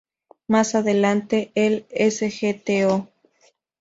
[0.47, 3.07] Más adelante, el Sgto.